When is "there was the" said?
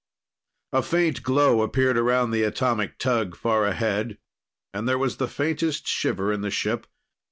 4.89-5.27